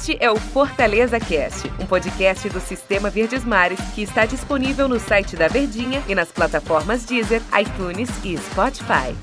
[0.00, 4.98] Este é o Fortaleza Cast, um podcast do Sistema Verdes Mares que está disponível no
[4.98, 9.14] site da Verdinha e nas plataformas Deezer, iTunes e Spotify.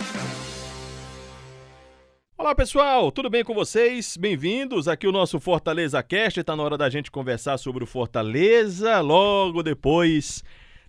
[2.38, 4.16] Olá pessoal, tudo bem com vocês?
[4.18, 6.42] Bem-vindos aqui o nosso Fortaleza Cast.
[6.42, 10.44] Está na hora da gente conversar sobre o Fortaleza logo depois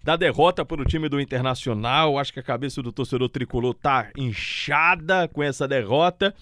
[0.05, 2.19] da derrota para o time do Internacional.
[2.19, 6.35] Acho que a cabeça do torcedor tricolor tá inchada com essa derrota,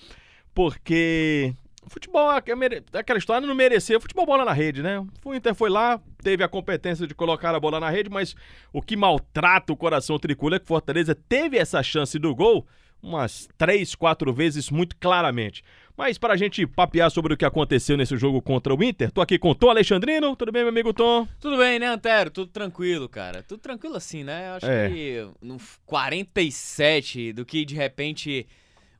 [0.52, 1.54] porque
[1.88, 5.04] futebol, é aquela história não merecia futebol bola na rede, né?
[5.24, 8.34] O Inter foi lá, teve a competência de colocar a bola na rede, mas
[8.72, 12.66] o que maltrata o coração tricolor é que Fortaleza teve essa chance do gol
[13.02, 15.62] umas três, quatro vezes muito claramente.
[15.96, 19.20] Mas para a gente papear sobre o que aconteceu nesse jogo contra o Inter, tô
[19.20, 20.36] aqui com o Tom Alexandrino.
[20.36, 21.26] Tudo bem, meu amigo Tom?
[21.40, 22.30] Tudo bem, né, Antero?
[22.30, 23.42] Tudo tranquilo, cara.
[23.42, 24.50] Tudo tranquilo assim, né?
[24.50, 24.90] Acho é.
[24.90, 25.56] que no
[25.86, 28.46] 47 do que de repente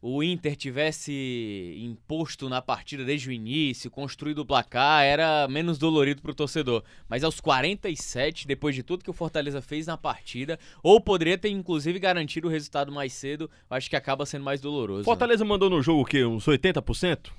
[0.01, 6.23] o Inter tivesse imposto na partida desde o início, construído o placar, era menos dolorido
[6.23, 6.83] para o torcedor.
[7.09, 11.49] Mas aos 47, depois de tudo que o Fortaleza fez na partida, ou poderia ter
[11.49, 15.05] inclusive garantido o resultado mais cedo, acho que acaba sendo mais doloroso.
[15.05, 15.49] Fortaleza né?
[15.49, 16.25] mandou no jogo o quê?
[16.25, 17.31] Uns 80%?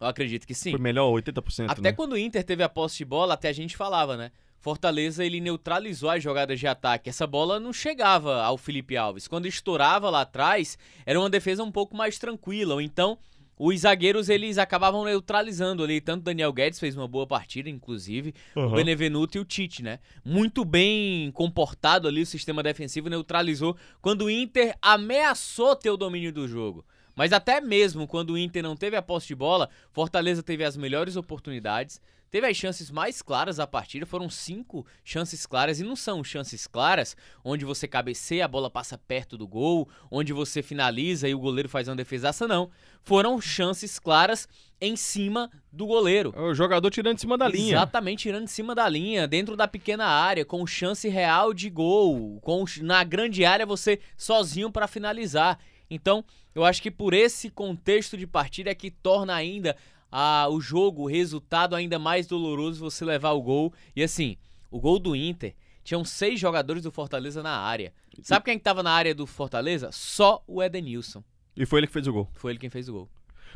[0.00, 0.70] Eu acredito que sim.
[0.70, 1.66] Foi melhor 80%.
[1.68, 1.92] Até né?
[1.92, 4.30] quando o Inter teve a posse de bola, até a gente falava, né?
[4.60, 7.08] Fortaleza ele neutralizou as jogadas de ataque.
[7.08, 9.28] Essa bola não chegava ao Felipe Alves.
[9.28, 12.74] Quando estourava lá atrás, era uma defesa um pouco mais tranquila.
[12.74, 13.18] Ou então,
[13.58, 16.00] os zagueiros eles acabavam neutralizando ali.
[16.00, 18.66] Tanto Daniel Guedes fez uma boa partida, inclusive, uhum.
[18.66, 19.98] o Benevenuto e o Tite, né?
[20.24, 26.32] Muito bem comportado ali o sistema defensivo, neutralizou quando o Inter ameaçou ter o domínio
[26.32, 26.84] do jogo.
[27.16, 30.76] Mas até mesmo quando o Inter não teve a posse de bola, Fortaleza teve as
[30.76, 32.00] melhores oportunidades,
[32.30, 36.66] teve as chances mais claras da partida, foram cinco chances claras, e não são chances
[36.66, 41.38] claras onde você cabeceia, a bola passa perto do gol, onde você finaliza e o
[41.38, 42.70] goleiro faz uma defesaça, não.
[43.02, 44.48] Foram chances claras
[44.80, 46.34] em cima do goleiro.
[46.36, 47.76] O jogador tirando de cima da linha.
[47.76, 52.38] Exatamente, tirando de cima da linha, dentro da pequena área, com chance real de gol,
[52.40, 55.58] com na grande área você sozinho para finalizar.
[55.90, 56.24] Então,
[56.54, 59.76] eu acho que por esse contexto de partida é que torna ainda
[60.10, 63.72] a, o jogo, o resultado ainda mais doloroso você levar o gol.
[63.94, 64.36] E assim,
[64.70, 65.54] o gol do Inter,
[65.84, 67.92] tinham seis jogadores do Fortaleza na área.
[68.22, 69.90] Sabe quem estava na área do Fortaleza?
[69.92, 71.22] Só o Edenilson.
[71.56, 72.28] E foi ele que fez o gol.
[72.34, 73.08] Foi ele quem fez o gol.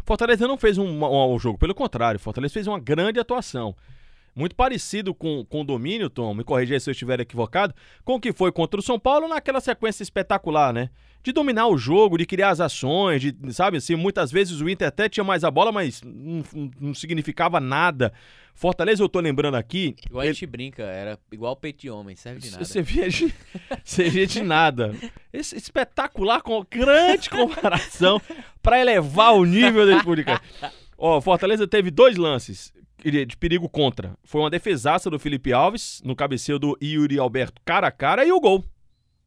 [0.04, 3.76] Fortaleza não fez um, um, um jogo, pelo contrário, Fortaleza fez uma grande atuação
[4.34, 7.74] muito parecido com, com o domínio, Tom, me corrija se eu estiver equivocado,
[8.04, 10.90] com o que foi contra o São Paulo naquela sequência espetacular, né?
[11.22, 14.88] De dominar o jogo, de criar as ações, de, sabe assim, muitas vezes o Inter
[14.88, 16.42] até tinha mais a bola, mas não,
[16.80, 18.12] não significava nada.
[18.54, 19.94] Fortaleza, eu tô lembrando aqui.
[20.06, 20.30] Igual ele...
[20.30, 22.64] a gente brinca, era igual peito de homem, serve de nada.
[22.64, 23.32] Você via de,
[23.82, 24.94] você via de nada.
[25.32, 28.20] Esse espetacular, com grande comparação
[28.60, 30.40] para elevar o nível da pública.
[30.98, 32.72] Ó, Fortaleza teve dois lances
[33.04, 34.16] de perigo contra.
[34.22, 38.30] Foi uma defesaça do Felipe Alves, no cabeceio do Yuri Alberto cara a cara e
[38.30, 38.64] o gol.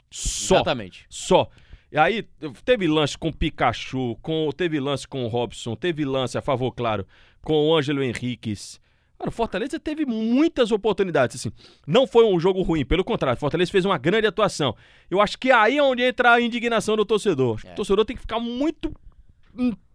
[0.10, 0.56] Só.
[0.56, 1.06] Exatamente.
[1.10, 1.50] Só.
[1.96, 2.24] E aí,
[2.66, 7.08] teve lance com Pikachu, com, teve lance com o Robson, teve lance, a favor, claro,
[7.42, 8.82] com o Ângelo Henriquez.
[9.18, 11.54] Mano, Fortaleza teve muitas oportunidades, assim.
[11.88, 14.76] Não foi um jogo ruim, pelo contrário, Fortaleza fez uma grande atuação.
[15.10, 17.62] Eu acho que aí é onde entra a indignação do torcedor.
[17.64, 17.72] É.
[17.72, 18.94] O torcedor tem que ficar muito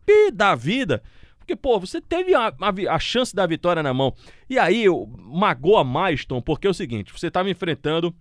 [0.06, 1.02] pé da vida
[1.38, 4.14] porque, pô, você teve a, a, a, chance da vitória na mão.
[4.48, 4.86] E aí,
[5.18, 8.14] magoa mais, Tom, porque é o seguinte: você estava enfrentando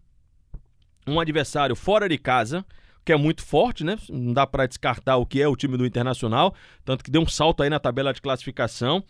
[1.07, 2.66] um adversário fora de casa,
[3.09, 3.97] que é muito forte, né?
[4.08, 6.53] Não dá para descartar o que é o time do Internacional,
[6.86, 9.03] tanto que deu um salto aí na tabela de classificação.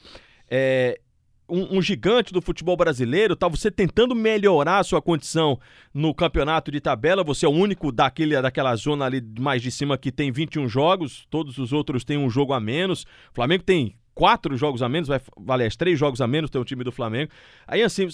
[0.50, 1.02] É,
[1.50, 5.60] um, um, gigante do futebol brasileiro, tá você tentando melhorar a sua condição
[5.94, 9.98] no campeonato de tabela, você é o único daquele, daquela zona ali mais de cima
[9.98, 13.04] que tem 21 jogos, todos os outros têm um jogo a menos.
[13.32, 16.64] O Flamengo tem quatro jogos a menos, vai valer três jogos a menos tem o
[16.64, 17.34] time do Flamengo.
[17.68, 18.08] Aí assim,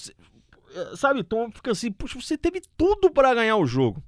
[0.95, 4.01] sabe, Tom fica assim, puxa, você teve tudo para ganhar o jogo.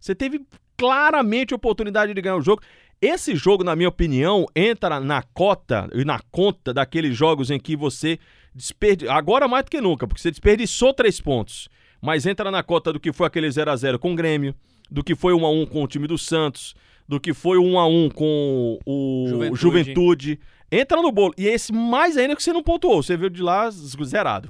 [0.00, 0.44] Você teve
[0.76, 2.62] claramente a oportunidade de ganhar o jogo.
[3.00, 7.76] Esse jogo, na minha opinião, entra na cota e na conta daqueles jogos em que
[7.76, 8.18] você
[8.54, 11.68] desperdiçou, agora mais do que nunca, porque você desperdiçou três pontos,
[12.00, 14.54] mas entra na cota do que foi aquele 0 a 0 com o Grêmio,
[14.90, 16.74] do que foi 1 a 1 com o time do Santos,
[17.06, 19.60] do que foi 1 a 1 com o Juventude.
[19.60, 20.40] Juventude
[20.70, 21.34] entra no bolo.
[21.36, 24.48] E esse mais ainda que você não pontuou, você veio de lá zerado.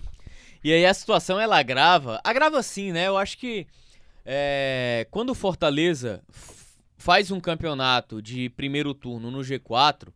[0.62, 3.08] E aí a situação ela agrava, agrava sim, né?
[3.08, 3.66] Eu acho que
[4.24, 6.22] é, quando o Fortaleza
[6.96, 10.08] faz um campeonato de primeiro turno no G4,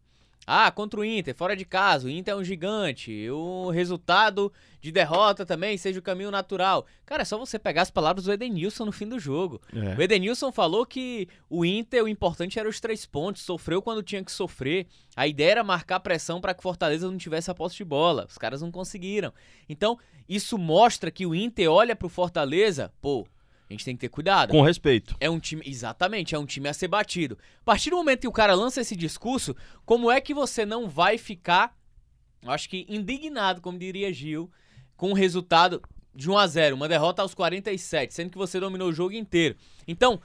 [0.50, 4.50] Ah, contra o Inter, fora de casa, o Inter é um gigante, o resultado
[4.80, 6.86] de derrota também seja o caminho natural.
[7.04, 9.60] Cara, é só você pegar as palavras do Edenilson no fim do jogo.
[9.74, 9.94] É.
[9.98, 14.24] O Edenilson falou que o Inter, o importante era os três pontos, sofreu quando tinha
[14.24, 14.86] que sofrer.
[15.14, 18.24] A ideia era marcar pressão para que Fortaleza não tivesse a posse de bola.
[18.26, 19.34] Os caras não conseguiram.
[19.68, 23.26] Então, isso mostra que o Inter olha pro Fortaleza, pô,
[23.68, 24.50] a gente tem que ter cuidado.
[24.50, 25.14] Com respeito.
[25.20, 27.38] É um time, exatamente, é um time a ser batido.
[27.60, 29.54] A partir do momento que o cara lança esse discurso,
[29.84, 31.76] como é que você não vai ficar,
[32.42, 34.50] eu acho que indignado, como diria Gil,
[34.96, 35.82] com o resultado
[36.14, 39.54] de 1 a 0, uma derrota aos 47, sendo que você dominou o jogo inteiro.
[39.86, 40.20] Então,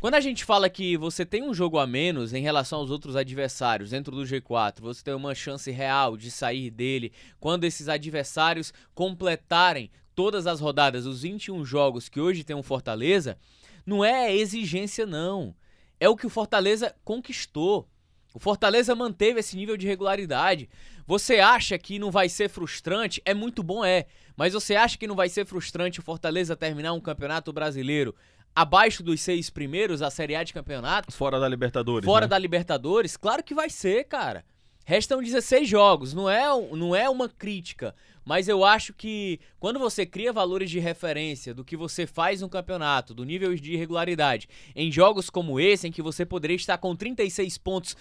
[0.00, 3.16] quando a gente fala que você tem um jogo a menos em relação aos outros
[3.16, 8.72] adversários dentro do G4, você tem uma chance real de sair dele quando esses adversários
[8.94, 13.38] completarem todas as rodadas, os 21 jogos que hoje tem um Fortaleza,
[13.86, 15.54] não é exigência, não.
[16.00, 17.88] É o que o Fortaleza conquistou.
[18.34, 20.68] O Fortaleza manteve esse nível de regularidade.
[21.06, 23.22] Você acha que não vai ser frustrante?
[23.24, 24.06] É muito bom, é.
[24.36, 28.12] Mas você acha que não vai ser frustrante o Fortaleza terminar um campeonato brasileiro
[28.52, 31.12] abaixo dos seis primeiros, a Série A de campeonato?
[31.12, 32.04] Fora da Libertadores.
[32.04, 32.30] Fora né?
[32.30, 33.16] da Libertadores?
[33.16, 34.44] Claro que vai ser, cara.
[34.84, 37.94] Restam 16 jogos, não é, não é uma crítica,
[38.28, 42.48] mas eu acho que quando você cria valores de referência do que você faz no
[42.50, 44.46] campeonato, do nível de irregularidade,
[44.76, 47.96] em jogos como esse, em que você poderia estar com 36 pontos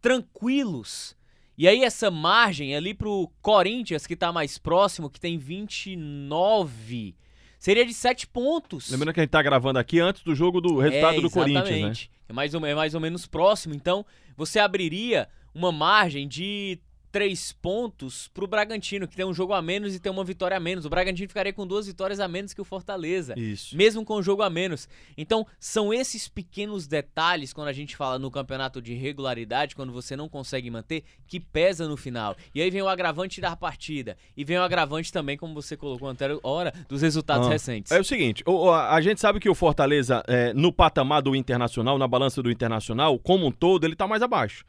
[0.00, 1.14] tranquilos,
[1.58, 7.14] e aí essa margem ali pro Corinthians, que tá mais próximo, que tem 29,
[7.58, 8.88] seria de 7 pontos.
[8.90, 11.82] Lembrando que a gente tá gravando aqui antes do jogo do resultado é, do Corinthians,
[11.82, 11.92] né?
[12.30, 14.06] É mais, ou, é mais ou menos próximo, então
[14.38, 16.80] você abriria uma margem de
[17.16, 20.60] três pontos pro Bragantino, que tem um jogo a menos e tem uma vitória a
[20.60, 20.84] menos.
[20.84, 23.32] O Bragantino ficaria com duas vitórias a menos que o Fortaleza.
[23.38, 23.74] Isso.
[23.74, 24.86] Mesmo com o jogo a menos.
[25.16, 30.14] Então, são esses pequenos detalhes, quando a gente fala no campeonato de regularidade, quando você
[30.14, 32.36] não consegue manter, que pesa no final.
[32.54, 34.14] E aí vem o agravante da partida.
[34.36, 37.50] E vem o agravante também, como você colocou anterior hora, dos resultados Ah.
[37.50, 37.92] recentes.
[37.92, 41.34] É o seguinte, o- o- a gente sabe que o Fortaleza, é, no patamar do
[41.34, 44.66] Internacional, na balança do Internacional, como um todo, ele tá mais abaixo.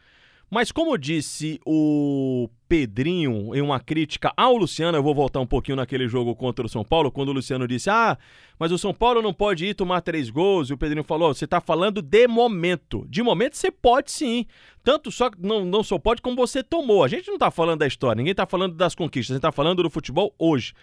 [0.50, 5.76] Mas como disse o Pedrinho em uma crítica ao Luciano, eu vou voltar um pouquinho
[5.76, 8.18] naquele jogo contra o São Paulo, quando o Luciano disse: Ah,
[8.58, 10.70] mas o São Paulo não pode ir tomar três gols.
[10.70, 13.06] E o Pedrinho falou: Você tá falando de momento.
[13.10, 14.46] De momento você pode sim.
[14.84, 17.04] Tanto só que não, não só pode como você tomou.
[17.04, 19.52] A gente não tá falando da história, ninguém tá falando das conquistas, a gente tá
[19.52, 20.74] falando do futebol hoje.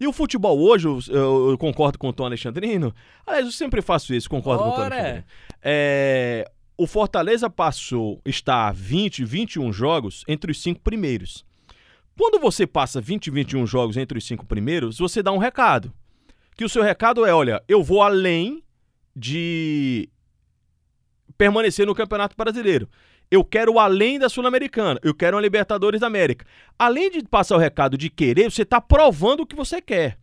[0.00, 0.98] E o futebol hoje, eu,
[1.50, 2.92] eu- concordo com o Tom Alexandrino.
[3.24, 4.94] Aliás, eu sempre faço isso, concordo com o Tom Ora!
[4.96, 5.24] Alexandrino.
[5.62, 11.44] É, o Fortaleza passou, está a 20, 21 jogos entre os cinco primeiros.
[12.18, 15.92] Quando você passa 20, 21 jogos entre os cinco primeiros, você dá um recado.
[16.56, 18.62] Que o seu recado é: olha, eu vou além
[19.14, 20.08] de
[21.36, 22.88] permanecer no Campeonato Brasileiro.
[23.30, 25.00] Eu quero além da Sul-Americana.
[25.02, 26.44] Eu quero uma Libertadores da América.
[26.78, 30.18] Além de passar o recado de querer, você está provando o que você quer.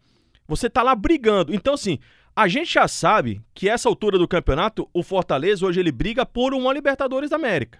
[0.48, 1.54] Você está lá brigando.
[1.54, 1.98] Então, assim,
[2.40, 6.54] a gente já sabe que essa altura do campeonato, o Fortaleza hoje ele briga por
[6.54, 7.80] uma Libertadores da América.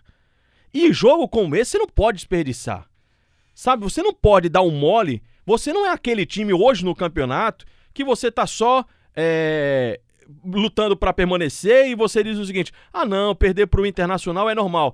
[0.74, 2.86] E jogo como esse você não pode desperdiçar.
[3.56, 5.24] Sabe, você não pode dar um mole.
[5.46, 8.84] Você não é aquele time hoje no campeonato que você tá só
[9.16, 10.02] é,
[10.44, 14.94] lutando para permanecer e você diz o seguinte: ah, não, perder pro Internacional é normal.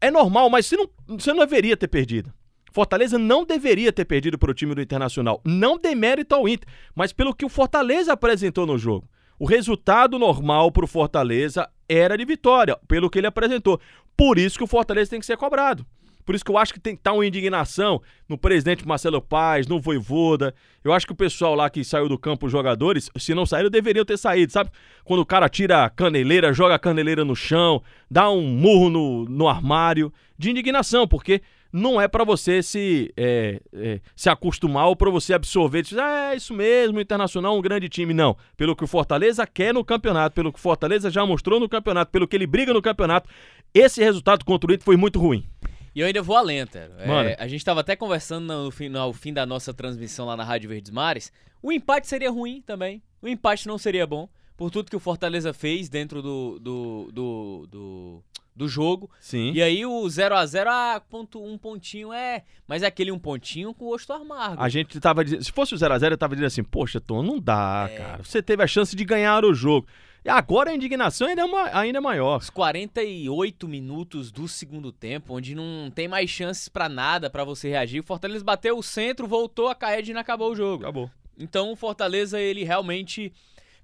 [0.00, 2.34] É normal, mas você não, você não deveria ter perdido.
[2.76, 5.40] Fortaleza não deveria ter perdido para o time do Internacional.
[5.46, 9.08] Não demérito ao Inter, mas pelo que o Fortaleza apresentou no jogo.
[9.38, 13.80] O resultado normal para o Fortaleza era de vitória, pelo que ele apresentou.
[14.14, 15.86] Por isso que o Fortaleza tem que ser cobrado.
[16.22, 19.66] Por isso que eu acho que tem que estar uma indignação no presidente Marcelo Paz,
[19.66, 20.54] no Voivoda.
[20.84, 23.70] Eu acho que o pessoal lá que saiu do campo, os jogadores, se não saíram,
[23.70, 24.70] deveriam ter saído, sabe?
[25.02, 29.24] Quando o cara tira a caneleira, joga a caneleira no chão, dá um murro no,
[29.24, 31.40] no armário, de indignação, porque
[31.76, 35.82] não é pra você se, é, é, se acostumar ou pra você absorver.
[35.82, 38.14] Dizer, ah, é isso mesmo, Internacional é um grande time.
[38.14, 38.34] Não.
[38.56, 42.10] Pelo que o Fortaleza quer no campeonato, pelo que o Fortaleza já mostrou no campeonato,
[42.10, 43.28] pelo que ele briga no campeonato,
[43.74, 45.46] esse resultado contra o Inter foi muito ruim.
[45.94, 46.60] E eu ainda vou além.
[46.60, 47.34] É, Mano.
[47.38, 50.70] a gente tava até conversando no fim, no fim da nossa transmissão lá na Rádio
[50.70, 51.30] Verdes Mares.
[51.62, 53.02] O empate seria ruim também.
[53.20, 54.28] O empate não seria bom.
[54.56, 58.22] Por tudo que o Fortaleza fez dentro do, do, do, do,
[58.54, 59.10] do jogo.
[59.20, 59.52] Sim.
[59.52, 62.42] E aí o 0x0, ah, ponto, um pontinho é.
[62.66, 64.62] Mas é aquele um pontinho com gosto amargo.
[64.62, 67.38] A gente tava dizendo, se fosse o 0x0, eu tava dizendo assim, poxa, Tom, não
[67.38, 67.96] dá, É.
[67.98, 68.22] cara.
[68.22, 69.86] Você teve a chance de ganhar o jogo.
[70.24, 72.38] E agora a indignação ainda é, ma- ainda é maior.
[72.38, 77.68] Os 48 minutos do segundo tempo, onde não tem mais chances pra nada pra você
[77.68, 78.00] reagir.
[78.00, 80.82] O Fortaleza bateu o centro, voltou a cair e acabou o jogo.
[80.82, 81.10] Acabou.
[81.38, 83.32] Então o Fortaleza ele realmente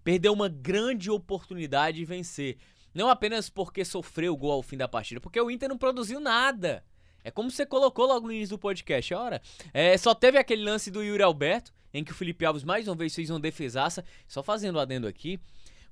[0.02, 2.56] perdeu uma grande oportunidade de vencer.
[2.94, 6.20] Não apenas porque sofreu o gol ao fim da partida, porque o Inter não produziu
[6.20, 6.84] nada.
[7.24, 9.14] É como você colocou logo no início do podcast.
[9.14, 9.40] Ora,
[9.72, 12.96] é, só teve aquele lance do Yuri Alberto, em que o Felipe Alves mais uma
[12.96, 14.04] vez fez uma defesaça.
[14.26, 15.40] Só fazendo adendo aqui,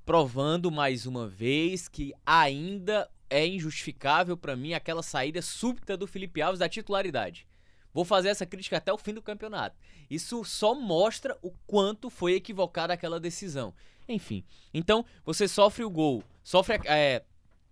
[0.05, 6.43] provando mais uma vez que ainda é injustificável para mim aquela saída súbita do Felipe
[6.43, 7.47] Alves da titularidade.
[7.93, 9.77] Vou fazer essa crítica até o fim do campeonato.
[10.09, 13.75] Isso só mostra o quanto foi equivocada aquela decisão.
[14.09, 17.23] Enfim, então você sofre o gol, sofre é,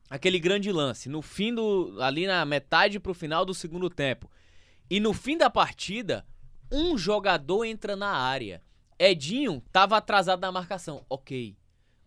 [0.08, 4.30] aquele grande lance no fim do ali na metade pro final do segundo tempo.
[4.90, 6.24] E no fim da partida,
[6.70, 8.62] um jogador entra na área.
[8.98, 11.04] Edinho tava atrasado na marcação.
[11.08, 11.56] OK.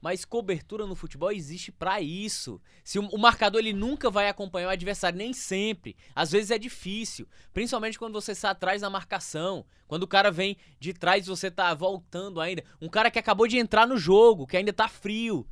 [0.01, 2.59] Mas cobertura no futebol existe para isso.
[2.83, 5.95] Se o, o, marcador ele nunca vai acompanhar o adversário, nem sempre.
[6.15, 10.57] Às vezes é difícil, principalmente quando você está atrás da marcação, quando o cara vem
[10.79, 12.63] de trás e você tá voltando ainda.
[12.81, 15.45] Um cara que acabou de entrar no jogo, que ainda tá frio.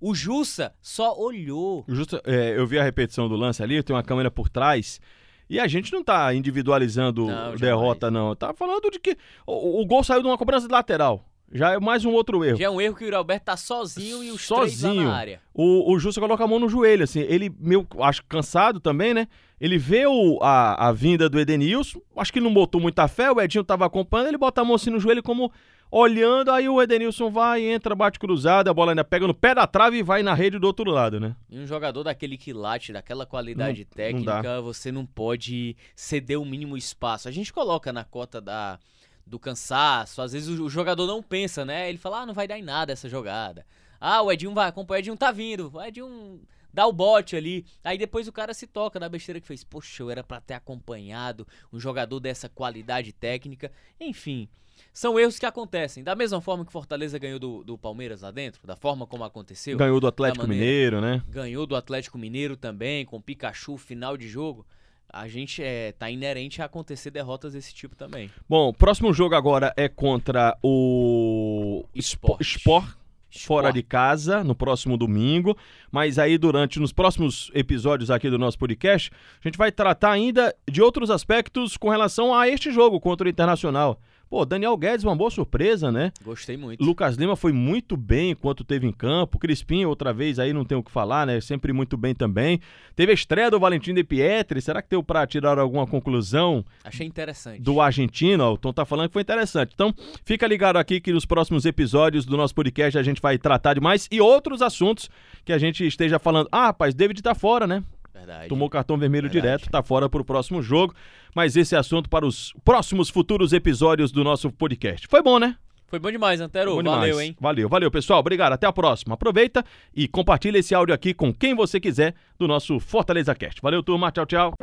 [0.00, 1.84] O Jussa só olhou.
[1.88, 5.00] Justa, é, eu vi a repetição do lance ali, tem uma câmera por trás.
[5.48, 8.34] E a gente não tá individualizando não, derrota, não.
[8.34, 11.24] Tá falando de que o, o gol saiu de uma cobrança de lateral.
[11.52, 12.58] Já é mais um outro erro.
[12.58, 15.04] Já é um erro que o Alberto tá sozinho e o sozinho.
[15.04, 15.40] na área.
[15.52, 17.20] O, o Justo coloca a mão no joelho, assim.
[17.20, 19.28] Ele, meio, acho cansado também, né?
[19.60, 23.40] Ele vê o, a, a vinda do Edenilson, acho que não botou muita fé, o
[23.40, 25.50] Edinho tava acompanhando, ele bota a mão assim no joelho como
[25.90, 29.64] olhando, aí o Edenilson vai, entra, bate cruzado, a bola ainda pega no pé da
[29.64, 31.36] trave e vai na rede do outro lado, né?
[31.48, 36.44] E um jogador daquele quilate, daquela qualidade não, técnica, não você não pode ceder o
[36.44, 37.28] mínimo espaço.
[37.28, 38.78] A gente coloca na cota da
[39.26, 40.20] do cansaço.
[40.22, 41.88] Às vezes o, jogador não pensa, né?
[41.88, 43.66] Ele fala, ah, não vai dar em nada essa jogada.
[44.00, 45.70] Ah, o Edinho vai acompanhar, o Edinho tá vindo.
[45.72, 46.40] O Edinho
[46.72, 47.64] dá o bote ali.
[47.82, 49.64] Aí depois o cara se toca na besteira que fez.
[49.64, 53.72] Poxa, eu era pra ter acompanhado um jogador dessa qualidade técnica.
[53.98, 54.48] Enfim,
[54.92, 56.04] são erros que acontecem.
[56.04, 59.78] Da mesma forma que Fortaleza ganhou do, do Palmeiras lá dentro, da forma como aconteceu.
[59.78, 61.22] Ganhou do Atlético maneira, Mineiro, né?
[61.28, 64.66] Ganhou do Atlético Mineiro também, com Pikachu, final de jogo
[65.14, 68.30] a gente é, tá inerente a acontecer derrotas desse tipo também.
[68.48, 72.40] Bom, o próximo jogo agora é contra o Sport.
[72.40, 73.04] Sport
[73.36, 75.56] fora de casa no próximo domingo,
[75.90, 79.10] mas aí durante nos próximos episódios aqui do nosso podcast,
[79.42, 83.30] a gente vai tratar ainda de outros aspectos com relação a este jogo contra o
[83.30, 84.00] Internacional.
[84.28, 86.12] Pô, Daniel Guedes, uma boa surpresa, né?
[86.24, 86.82] Gostei muito.
[86.82, 89.38] Lucas Lima foi muito bem enquanto teve em campo.
[89.38, 91.40] Crispim, outra vez, aí não tem o que falar, né?
[91.40, 92.60] Sempre muito bem também.
[92.96, 94.60] Teve a estreia do Valentim de Pietri.
[94.60, 96.64] Será que deu pra tirar alguma conclusão?
[96.82, 97.60] Achei interessante.
[97.60, 99.72] Do argentino, o Tom tá falando que foi interessante.
[99.74, 103.74] Então, fica ligado aqui que nos próximos episódios do nosso podcast a gente vai tratar
[103.74, 105.08] de mais e outros assuntos
[105.44, 106.48] que a gente esteja falando.
[106.50, 107.84] Ah, rapaz, David tá fora, né?
[108.14, 108.48] Verdade.
[108.48, 109.42] Tomou cartão vermelho Verdade.
[109.58, 110.94] direto, tá fora para o próximo jogo.
[111.34, 115.06] Mas esse é assunto para os próximos futuros episódios do nosso podcast.
[115.08, 115.56] Foi bom, né?
[115.86, 116.70] Foi bom demais, Antero.
[116.76, 117.20] Bom valeu, demais.
[117.28, 117.36] hein?
[117.40, 118.20] Valeu, valeu, pessoal.
[118.20, 118.52] Obrigado.
[118.52, 119.14] Até a próxima.
[119.14, 123.60] Aproveita e compartilha esse áudio aqui com quem você quiser do nosso Fortaleza Cast.
[123.60, 124.10] Valeu, turma.
[124.10, 124.54] Tchau, tchau.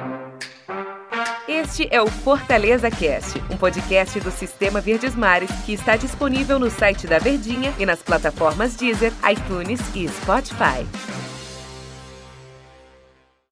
[1.47, 6.69] Este é o Fortaleza Cast, um podcast do Sistema Verdes Mares que está disponível no
[6.69, 10.85] site da Verdinha e nas plataformas Deezer, iTunes e Spotify.